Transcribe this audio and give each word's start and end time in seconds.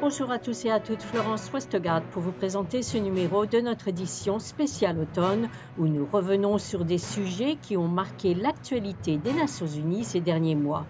Bonjour 0.00 0.30
à 0.30 0.38
tous 0.38 0.66
et 0.66 0.70
à 0.70 0.80
toutes, 0.80 1.02
Florence 1.02 1.50
Westgard 1.52 2.02
pour 2.10 2.22
vous 2.22 2.32
présenter 2.32 2.82
ce 2.82 2.98
numéro 2.98 3.46
de 3.46 3.60
notre 3.60 3.88
édition 3.88 4.38
spéciale 4.38 4.98
automne 4.98 5.48
où 5.78 5.88
nous 5.88 6.06
revenons 6.06 6.58
sur 6.58 6.84
des 6.84 6.98
sujets 6.98 7.56
qui 7.56 7.76
ont 7.76 7.88
marqué 7.88 8.34
l'actualité 8.34 9.16
des 9.16 9.32
Nations 9.32 9.66
Unies 9.66 10.04
ces 10.04 10.20
derniers 10.20 10.56
mois. 10.56 10.86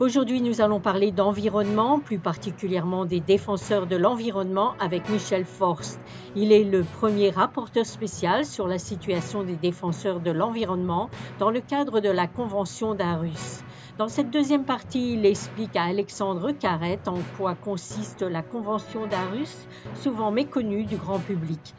Aujourd'hui, 0.00 0.40
nous 0.40 0.60
allons 0.60 0.78
parler 0.78 1.10
d'environnement, 1.10 1.98
plus 1.98 2.20
particulièrement 2.20 3.04
des 3.04 3.18
défenseurs 3.18 3.88
de 3.88 3.96
l'environnement 3.96 4.74
avec 4.78 5.08
Michel 5.08 5.44
Forst. 5.44 5.98
Il 6.36 6.52
est 6.52 6.62
le 6.62 6.84
premier 6.84 7.30
rapporteur 7.30 7.84
spécial 7.84 8.44
sur 8.44 8.68
la 8.68 8.78
situation 8.78 9.42
des 9.42 9.56
défenseurs 9.56 10.20
de 10.20 10.30
l'environnement 10.30 11.10
dans 11.40 11.50
le 11.50 11.60
cadre 11.60 11.98
de 11.98 12.10
la 12.10 12.28
Convention 12.28 12.94
d'Arus. 12.94 13.64
Dans 13.98 14.06
cette 14.06 14.30
deuxième 14.30 14.64
partie, 14.64 15.14
il 15.14 15.26
explique 15.26 15.74
à 15.74 15.82
Alexandre 15.82 16.52
Carrette 16.52 17.08
en 17.08 17.18
quoi 17.36 17.56
consiste 17.56 18.22
la 18.22 18.42
Convention 18.42 19.08
d'Arus, 19.08 19.66
souvent 20.00 20.30
méconnue 20.30 20.84
du 20.84 20.96
grand 20.96 21.18
public. 21.18 21.74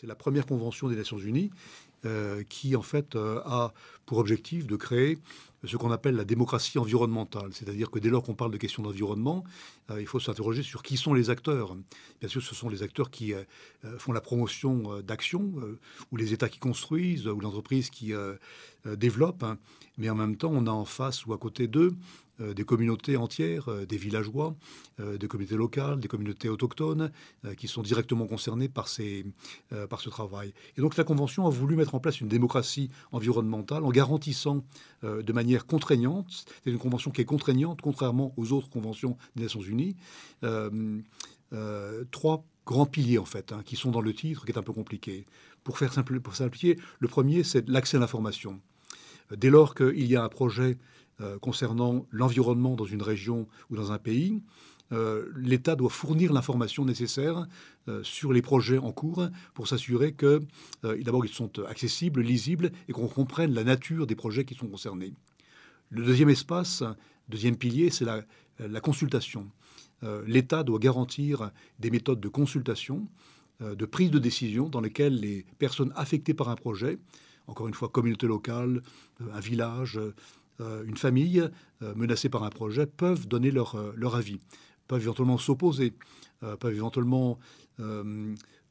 C'est 0.00 0.06
la 0.06 0.14
première 0.14 0.46
convention 0.46 0.88
des 0.88 0.96
Nations 0.96 1.18
Unies 1.18 1.50
euh, 2.06 2.42
qui, 2.48 2.74
en 2.74 2.80
fait, 2.80 3.16
euh, 3.16 3.42
a 3.44 3.74
pour 4.06 4.16
objectif 4.16 4.66
de 4.66 4.74
créer 4.76 5.18
ce 5.64 5.76
qu'on 5.76 5.90
appelle 5.90 6.16
la 6.16 6.24
démocratie 6.24 6.78
environnementale. 6.78 7.50
C'est-à-dire 7.52 7.90
que 7.90 7.98
dès 7.98 8.08
lors 8.08 8.22
qu'on 8.22 8.34
parle 8.34 8.50
de 8.50 8.56
questions 8.56 8.82
d'environnement, 8.82 9.44
euh, 9.90 10.00
il 10.00 10.06
faut 10.06 10.18
s'interroger 10.18 10.62
sur 10.62 10.82
qui 10.82 10.96
sont 10.96 11.12
les 11.12 11.28
acteurs. 11.28 11.76
Bien 12.20 12.30
sûr, 12.30 12.40
ce 12.40 12.54
sont 12.54 12.70
les 12.70 12.82
acteurs 12.82 13.10
qui 13.10 13.34
font 13.98 14.12
la 14.12 14.22
promotion 14.22 15.02
d'actions, 15.02 15.52
ou 16.10 16.16
les 16.16 16.32
États 16.32 16.48
qui 16.48 16.58
construisent, 16.58 17.28
ou 17.28 17.38
l'entreprise 17.38 17.90
qui 17.90 18.14
développe. 18.86 19.42
Hein. 19.42 19.58
Mais 19.98 20.08
en 20.08 20.14
même 20.14 20.36
temps, 20.36 20.50
on 20.50 20.66
a 20.66 20.70
en 20.70 20.86
face 20.86 21.26
ou 21.26 21.34
à 21.34 21.38
côté 21.38 21.68
d'eux 21.68 21.94
des 22.40 22.64
communautés 22.64 23.16
entières, 23.16 23.68
euh, 23.68 23.86
des 23.86 23.96
villageois, 23.96 24.56
euh, 24.98 25.18
des 25.18 25.28
communautés 25.28 25.56
locales, 25.56 26.00
des 26.00 26.08
communautés 26.08 26.48
autochtones 26.48 27.10
qui 27.56 27.68
sont 27.68 27.82
directement 27.82 28.26
concernées 28.26 28.68
par, 28.68 28.88
ces, 28.88 29.24
par 29.88 30.00
ce 30.00 30.08
travail. 30.08 30.52
Et 30.76 30.80
donc 30.80 30.96
la 30.96 31.04
Convention 31.04 31.46
a 31.46 31.50
voulu 31.50 31.76
mettre 31.76 31.94
en 31.94 32.00
place 32.00 32.20
une 32.20 32.28
démocratie 32.28 32.90
environnementale 33.12 33.84
en 33.84 33.90
garantissant 33.90 34.64
de 35.02 35.32
manière 35.32 35.66
contraignante, 35.66 36.44
c'est 36.64 36.70
une 36.70 36.78
convention 36.78 37.10
qui 37.10 37.20
est 37.20 37.24
contraignante 37.24 37.80
contrairement 37.80 38.32
aux 38.36 38.52
autres 38.52 38.68
conventions 38.68 39.16
des 39.36 39.44
Nations 39.44 39.60
Unies, 39.60 39.96
trois 42.10 42.44
grands 42.66 42.86
piliers 42.86 43.18
en 43.18 43.24
fait, 43.24 43.52
hein, 43.52 43.62
qui 43.64 43.76
sont 43.76 43.90
dans 43.90 44.00
le 44.00 44.12
titre, 44.12 44.44
qui 44.44 44.52
est 44.52 44.58
un 44.58 44.62
peu 44.62 44.72
compliqué. 44.72 45.26
Pour 45.64 45.78
faire 45.78 45.92
simple, 45.92 46.20
pour 46.20 46.34
simplifier, 46.36 46.78
le 46.98 47.08
premier, 47.08 47.42
c'est 47.42 47.68
l'accès 47.68 47.96
à 47.96 48.00
l'information. 48.00 48.60
Dès 49.36 49.50
lors 49.50 49.74
qu'il 49.74 50.06
y 50.06 50.16
a 50.16 50.24
un 50.24 50.28
projet 50.28 50.78
euh, 51.20 51.38
concernant 51.38 52.06
l'environnement 52.10 52.76
dans 52.76 52.86
une 52.86 53.02
région 53.02 53.46
ou 53.68 53.76
dans 53.76 53.92
un 53.92 53.98
pays, 53.98 54.42
euh, 54.92 55.30
l'État 55.36 55.76
doit 55.76 55.90
fournir 55.90 56.32
l'information 56.32 56.86
nécessaire 56.86 57.46
euh, 57.88 58.02
sur 58.02 58.32
les 58.32 58.40
projets 58.40 58.78
en 58.78 58.90
cours 58.90 59.28
pour 59.52 59.68
s'assurer 59.68 60.12
que, 60.12 60.40
d'abord, 60.82 61.26
ils 61.26 61.32
sont 61.32 61.58
accessibles, 61.64 62.22
lisibles 62.22 62.70
et 62.88 62.92
qu'on 62.92 63.06
comprenne 63.06 63.52
la 63.52 63.64
nature 63.64 64.06
des 64.06 64.14
projets 64.14 64.46
qui 64.46 64.54
sont 64.54 64.68
concernés. 64.68 65.12
Le 65.90 66.04
deuxième 66.04 66.30
espace, 66.30 66.82
deuxième 67.28 67.56
pilier, 67.56 67.90
c'est 67.90 68.06
la, 68.06 68.80
consultation. 68.80 69.50
L'État 70.26 70.62
doit 70.62 70.78
garantir 70.78 71.50
des 71.78 71.90
méthodes 71.90 72.20
de 72.20 72.28
consultation, 72.28 73.08
de 73.60 73.86
prise 73.86 74.10
de 74.10 74.18
décision 74.18 74.68
dans 74.68 74.80
lesquelles 74.80 75.18
les 75.18 75.44
personnes 75.58 75.92
affectées 75.96 76.34
par 76.34 76.48
un 76.48 76.56
projet, 76.56 76.98
encore 77.46 77.66
une 77.66 77.74
fois, 77.74 77.88
communauté 77.88 78.26
locale, 78.26 78.82
un 79.32 79.40
village, 79.40 79.98
une 80.86 80.96
famille 80.96 81.48
euh, 81.82 81.94
menacée 81.94 82.28
par 82.28 82.44
un 82.44 82.50
projet 82.50 82.86
peuvent 82.86 83.26
donner 83.26 83.50
leur, 83.50 83.74
euh, 83.74 83.92
leur 83.96 84.14
avis, 84.14 84.38
peuvent 84.88 85.02
éventuellement 85.02 85.38
s'opposer, 85.38 85.94
peuvent 86.58 86.74
éventuellement 86.74 87.38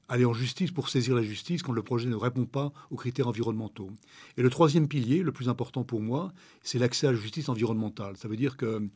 aller 0.09 0.25
en 0.25 0.33
justice 0.33 0.71
pour 0.71 0.89
saisir 0.89 1.15
la 1.15 1.21
justice 1.21 1.61
quand 1.61 1.71
le 1.71 1.83
projet 1.83 2.09
ne 2.09 2.15
répond 2.15 2.45
pas 2.45 2.73
aux 2.89 2.95
critères 2.95 3.27
environnementaux. 3.27 3.91
Et 4.37 4.41
le 4.41 4.49
troisième 4.49 4.87
pilier, 4.87 5.21
le 5.21 5.31
plus 5.31 5.49
important 5.49 5.83
pour 5.83 6.01
moi, 6.01 6.33
c'est 6.63 6.79
l'accès 6.79 7.07
à 7.07 7.11
la 7.11 7.17
justice 7.17 7.47
environnementale. 7.47 8.17
Ça 8.17 8.27
veut 8.27 8.35
dire 8.35 8.57
que 8.57 8.89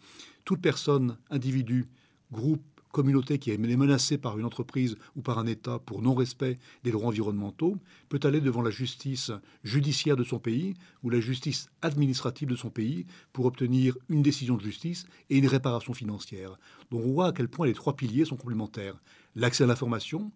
toute 0.43 0.59
personne, 0.59 1.17
individu, 1.29 1.85
groupe, 2.31 2.72
communauté 2.93 3.39
qui 3.39 3.51
est 3.51 3.57
menacée 3.57 4.17
par 4.17 4.37
une 4.39 4.45
entreprise 4.45 4.95
ou 5.17 5.21
par 5.21 5.39
un 5.39 5.47
État 5.47 5.79
pour 5.79 6.01
non-respect 6.01 6.59
des 6.83 6.91
droits 6.91 7.07
environnementaux 7.07 7.77
peut 8.07 8.19
aller 8.23 8.39
devant 8.39 8.61
la 8.61 8.69
justice 8.69 9.31
judiciaire 9.63 10.15
de 10.15 10.23
son 10.23 10.39
pays 10.39 10.75
ou 11.01 11.09
la 11.09 11.19
justice 11.19 11.69
administrative 11.81 12.47
de 12.47 12.55
son 12.55 12.69
pays 12.69 13.05
pour 13.33 13.45
obtenir 13.45 13.97
une 14.07 14.21
décision 14.21 14.55
de 14.55 14.61
justice 14.61 15.05
et 15.29 15.39
une 15.39 15.47
réparation 15.47 15.93
financière. 15.93 16.57
Donc 16.91 17.03
on 17.03 17.11
voit 17.11 17.27
à 17.27 17.31
quel 17.33 17.49
point 17.49 17.65
les 17.65 17.73
trois 17.73 17.95
piliers 17.95 18.25
sont 18.25 18.37
complémentaires. 18.37 19.01
L'accès 19.35 19.63
à 19.63 19.67
l'information, 19.67 20.31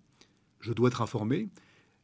je 0.59 0.73
dois 0.73 0.89
être 0.89 1.03
informé. 1.03 1.49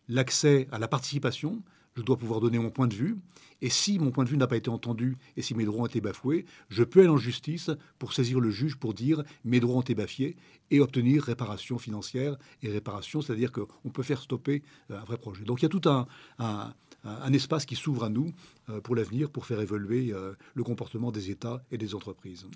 L'accès 0.08 0.68
à 0.72 0.78
la 0.78 0.88
participation, 0.88 1.64
je 1.96 2.02
dois 2.02 2.18
pouvoir 2.18 2.40
donner 2.40 2.60
mon 2.60 2.70
point 2.70 2.88
de 2.88 2.94
vue. 2.94 3.18
Et 3.62 3.70
si 3.70 3.98
mon 4.00 4.12
point 4.12 4.26
de 4.26 4.30
vue 4.30 4.38
n'a 4.38 4.48
pas 4.48 4.58
été 4.58 4.70
entendu 4.70 5.18
et 5.38 5.42
si 5.42 5.56
mes 5.56 5.64
droits 5.64 5.84
ont 5.84 5.86
été 5.86 6.02
bafoués, 6.02 6.46
je 6.70 6.84
peux 6.84 7.00
aller 7.00 7.10
en 7.10 7.18
justice 7.18 7.72
pour 7.98 8.14
saisir 8.14 8.40
le 8.40 8.50
juge 8.50 8.76
pour 8.76 8.94
dire 8.94 9.24
mes 9.46 9.60
droits 9.60 9.78
ont 9.78 9.82
été 9.82 9.96
bafoués 9.96 10.36
et 10.70 10.80
obtenir 10.80 11.24
réparation 11.24 11.78
financière 11.78 12.38
et 12.62 12.70
réparation, 12.70 13.22
c'est-à-dire 13.22 13.52
qu'on 13.52 13.90
peut 13.90 14.04
faire 14.04 14.22
stopper 14.22 14.64
euh, 14.92 15.00
un 15.00 15.04
vrai 15.06 15.18
projet. 15.18 15.46
Donc 15.46 15.62
il 15.62 15.64
y 15.64 15.66
a 15.66 15.70
tout 15.70 15.88
un, 15.88 16.08
un, 16.40 16.74
espace 17.34 17.66
qui 17.66 17.76
s'ouvre 17.76 18.04
à 18.04 18.10
nous 18.10 18.34
euh, 18.70 18.82
pour 18.82 18.96
l'avenir, 18.96 19.30
pour 19.30 19.46
faire 19.46 19.60
évoluer 19.60 20.12
euh, 20.12 20.34
le 20.54 20.64
comportement 20.64 21.12
des 21.12 21.30
États 21.32 21.62
et 21.72 21.78
des 21.78 21.96
entreprises. 21.96 22.48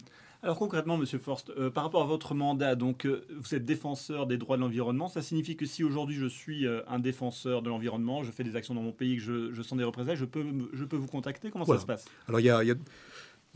Alors 0.43 0.57
concrètement, 0.59 0.97
Monsieur 0.97 1.17
Forst, 1.17 1.49
euh, 1.49 1.69
par 1.69 1.83
rapport 1.83 2.03
à 2.03 2.05
votre 2.05 2.35
mandat, 2.35 2.75
donc 2.75 3.05
vous 3.05 3.55
êtes 3.55 3.65
défenseur 3.65 4.27
des 4.27 4.37
droits 4.37 4.55
de 4.55 4.61
l'environnement. 4.61 5.07
Ça 5.07 5.21
signifie 5.21 5.55
que 5.55 5.65
si 5.65 5.83
aujourd'hui 5.83 6.15
je 6.15 6.27
suis 6.27 6.65
un 6.87 6.99
défenseur 6.99 7.61
de 7.61 7.69
l'environnement, 7.69 8.23
je 8.23 8.31
fais 8.31 8.43
des 8.43 8.55
actions 8.55 8.75
dans 8.75 8.83
mon 8.83 8.91
pays, 8.91 9.17
que 9.17 9.51
je, 9.53 9.61
sens 9.61 9.77
des 9.77 9.83
représailles, 9.83 10.15
je 10.17 10.25
peux, 10.25 10.45
je 10.73 10.85
peux 10.85 10.97
vous 10.97 11.07
contacter? 11.07 11.49
Comment 11.49 11.65
ça 11.65 11.79
se 11.79 11.85
passe? 11.85 12.05
Alors 12.27 12.39
il 12.39 12.45
y 12.45 12.49
a 12.49 12.75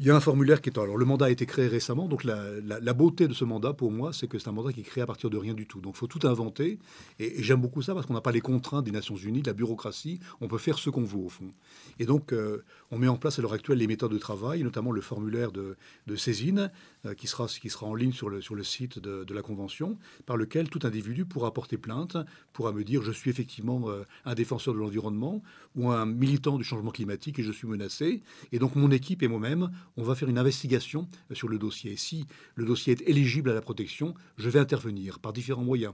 il 0.01 0.07
y 0.07 0.09
a 0.09 0.16
un 0.16 0.19
formulaire 0.19 0.62
qui 0.62 0.69
est. 0.69 0.79
Alors, 0.79 0.97
le 0.97 1.06
mandat 1.06 1.25
a 1.25 1.29
été 1.29 1.45
créé 1.45 1.67
récemment, 1.67 2.07
donc 2.07 2.23
la, 2.23 2.94
beauté 2.94 3.28
de 3.28 3.34
ce 3.34 3.45
mandat, 3.45 3.73
pour 3.73 3.91
moi, 3.91 4.12
c'est 4.13 4.28
que 4.28 4.39
c'est 4.39 4.50
un 4.50 4.51
mandat 4.51 4.73
qui 4.73 4.79
est 4.79 4.84
créé 4.84 5.03
à 5.03 5.06
partir 5.06 5.29
de 5.29 5.38
rien 5.38 5.53
du 5.53 5.67
tout. 5.67 5.79
Donc, 5.79 5.94
il 5.95 6.00
faut 6.00 6.07
tout 6.07 6.28
inventer. 6.28 6.79
Et, 7.19 7.44
j'aime 7.44 7.62
beaucoup 7.62 7.84
ça 7.84 7.94
parce 7.94 8.07
qu'on 8.07 8.16
n'a 8.16 8.22
pas 8.22 8.31
les 8.31 8.41
contraintes 8.41 8.84
des 8.84 8.91
Nations 8.91 9.16
Unies, 9.16 9.44
de 9.44 9.47
la 9.47 9.53
bureaucratie. 9.53 10.19
On 10.41 10.47
peut 10.47 10.57
faire 10.57 10.79
ce 10.79 10.89
qu'on 10.89 11.03
veut, 11.03 11.19
au 11.19 11.29
fond. 11.29 11.51
Et 12.00 12.07
donc, 12.07 12.34
euh, 12.34 12.63
on 12.89 12.97
met 12.97 13.07
en 13.07 13.16
place 13.16 13.38
à 13.38 13.44
l'heure 13.44 13.53
actuelle 13.53 13.78
les 13.78 13.85
méthodes 13.85 14.12
de 14.12 14.17
travail, 14.17 14.63
notamment 14.63 14.91
le 14.91 15.01
formulaire 15.01 15.51
de, 15.51 15.75
saisine, 16.16 16.72
euh, 17.06 17.13
qui, 17.13 17.28
sera, 17.28 17.45
qui 17.45 17.69
sera 17.69 17.85
en 17.85 17.94
ligne 17.94 18.12
sur 18.12 18.28
le, 18.28 18.41
sur 18.41 18.56
le 18.56 18.63
site 18.63 18.97
de, 18.97 19.31
la 19.31 19.44
Convention, 19.44 20.00
par 20.25 20.35
lequel 20.35 20.68
tout 20.69 20.79
individu 20.81 21.25
pourra 21.25 21.53
porter 21.53 21.78
plainte, 21.78 22.18
pourra 22.53 22.72
me 22.72 22.83
dire 22.83 23.03
je 23.03 23.12
suis 23.12 23.29
effectivement 23.29 23.89
euh, 23.89 24.03
un 24.25 24.33
défenseur 24.33 24.73
de 24.73 24.79
l'environnement 24.79 25.44
ou 25.75 25.89
un 25.91 26.06
militant 26.07 26.57
du 26.57 26.63
changement 26.63 26.91
climatique 26.91 27.38
et 27.38 27.44
je 27.44 27.51
suis 27.51 27.68
menacé. 27.68 28.23
Et 28.51 28.57
donc, 28.57 28.75
mon 28.75 28.89
équipe 28.89 29.22
et 29.22 29.28
moi-même, 29.28 29.69
on 29.97 30.03
va 30.03 30.16
faire 30.16 30.29
une 30.29 30.38
investigation 30.38 31.07
sur 31.31 31.47
le 31.47 31.57
dossier. 31.57 31.96
Si 31.97 32.25
le 32.56 32.66
dossier 32.66 32.94
est 32.94 33.09
éligible 33.09 33.50
à 33.50 33.53
la 33.53 33.62
protection, 33.62 34.13
je 34.38 34.50
vais 34.50 34.59
intervenir 34.59 35.19
par 35.19 35.34
différents 35.34 35.63
moyens. 35.63 35.94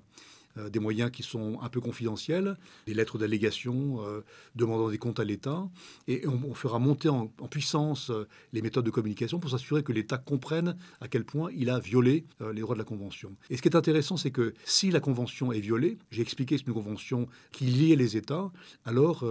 Euh, 0.58 0.70
des 0.70 0.80
moyens 0.80 1.12
qui 1.12 1.24
sont 1.24 1.60
un 1.62 1.70
peu 1.70 1.82
confidentiels, 1.82 2.58
des 2.86 2.94
lettres 2.94 3.18
d'allégation 3.18 4.02
euh, 4.02 4.22
demandant 4.56 4.90
des 4.90 4.98
comptes 4.98 5.20
à 5.20 5.24
l'État, 5.24 5.70
et 6.08 6.28
on, 6.28 6.54
fera 6.54 6.80
monter 6.80 7.10
en, 7.10 7.28
puissance 7.50 8.10
euh, 8.10 8.28
les 8.54 8.62
méthodes 8.62 8.86
de 8.86 8.92
communication 8.92 9.40
pour 9.40 9.50
s'assurer 9.50 9.84
que 9.84 9.92
l'État 9.92 10.18
comprenne 10.18 10.78
à 11.02 11.08
quel 11.08 11.24
point 11.24 11.50
il 11.56 11.70
a 11.70 11.80
violé 11.80 12.26
les 12.54 12.62
droits 12.62 12.76
de 12.76 12.80
la 12.80 12.86
Convention. 12.86 13.36
Et 13.50 13.58
ce 13.58 13.62
qui 13.62 13.70
est 13.70 13.76
intéressant, 13.76 14.18
c'est 14.18 14.32
que 14.32 14.54
si 14.66 14.92
la 14.92 15.00
Convention 15.00 15.52
est 15.52 15.60
violée, 15.60 15.98
j'ai 16.12 16.22
expliqué 16.22 16.58
c'est 16.58 16.68
une 16.68 16.74
Convention 16.74 17.28
qui 17.52 17.66
liait 17.66 17.96
les 17.96 18.18
États, 18.18 18.52
alors 18.86 19.26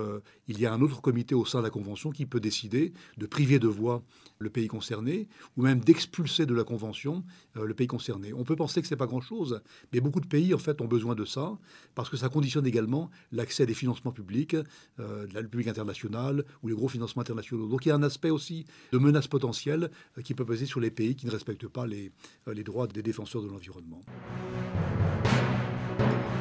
il 0.48 0.60
y 0.60 0.66
a 0.66 0.72
un 0.72 0.80
autre 0.80 1.00
comité 1.00 1.34
au 1.34 1.44
sein 1.44 1.58
de 1.58 1.64
la 1.64 1.70
Convention 1.70 2.10
qui 2.10 2.26
peut 2.26 2.40
décider 2.40 2.92
de 3.16 3.26
priver 3.26 3.58
de 3.58 3.68
voix 3.68 4.02
le 4.38 4.50
pays 4.50 4.68
concerné, 4.68 5.28
ou 5.56 5.62
même 5.62 5.80
d'expulser 5.80 6.46
de 6.46 6.54
la 6.54 6.64
Convention 6.64 7.24
le 7.54 7.74
pays 7.74 7.86
concerné. 7.86 8.32
On 8.32 8.44
peut 8.44 8.56
penser 8.56 8.80
que 8.80 8.88
ce 8.88 8.94
n'est 8.94 8.98
pas 8.98 9.06
grand-chose, 9.06 9.60
mais 9.92 10.00
beaucoup 10.00 10.20
de 10.20 10.26
pays, 10.26 10.54
en 10.54 10.58
fait, 10.58 10.80
ont 10.80 10.86
besoin 10.86 11.15
de 11.16 11.24
ça, 11.24 11.58
parce 11.94 12.08
que 12.08 12.16
ça 12.16 12.28
conditionne 12.28 12.66
également 12.66 13.10
l'accès 13.32 13.64
à 13.64 13.66
des 13.66 13.74
financements 13.74 14.12
publics, 14.12 14.56
euh, 15.00 15.26
la 15.32 15.42
publique 15.42 15.68
internationale 15.68 16.44
ou 16.62 16.68
les 16.68 16.74
gros 16.74 16.88
financements 16.88 17.22
internationaux. 17.22 17.68
Donc 17.68 17.86
il 17.86 17.88
y 17.88 17.92
a 17.92 17.94
un 17.94 18.02
aspect 18.02 18.30
aussi 18.30 18.66
de 18.92 18.98
menace 18.98 19.26
potentielle 19.26 19.90
euh, 20.18 20.22
qui 20.22 20.34
peut 20.34 20.44
peser 20.44 20.66
sur 20.66 20.80
les 20.80 20.90
pays 20.90 21.16
qui 21.16 21.26
ne 21.26 21.30
respectent 21.30 21.68
pas 21.68 21.86
les, 21.86 22.12
euh, 22.48 22.54
les 22.54 22.62
droits 22.62 22.86
des 22.86 23.02
défenseurs 23.02 23.42
de 23.42 23.48
l'environnement. 23.48 24.02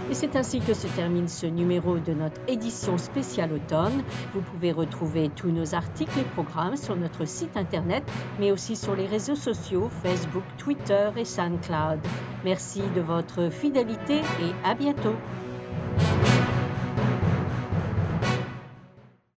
Et 0.09 0.13
c'est 0.13 0.35
ainsi 0.35 0.59
que 0.59 0.73
se 0.73 0.87
termine 0.87 1.27
ce 1.27 1.47
numéro 1.47 1.97
de 1.97 2.13
notre 2.13 2.39
édition 2.47 2.97
spéciale 2.97 3.53
automne. 3.53 4.03
Vous 4.33 4.41
pouvez 4.41 4.71
retrouver 4.71 5.29
tous 5.35 5.49
nos 5.49 5.73
articles 5.73 6.19
et 6.19 6.23
programmes 6.23 6.77
sur 6.77 6.95
notre 6.95 7.25
site 7.25 7.57
internet, 7.57 8.03
mais 8.39 8.51
aussi 8.51 8.75
sur 8.75 8.95
les 8.95 9.07
réseaux 9.07 9.35
sociaux 9.35 9.89
Facebook, 10.03 10.43
Twitter 10.57 11.09
et 11.17 11.25
SoundCloud. 11.25 11.99
Merci 12.43 12.83
de 12.95 13.01
votre 13.01 13.49
fidélité 13.49 14.17
et 14.17 14.67
à 14.67 14.75
bientôt. 14.75 15.15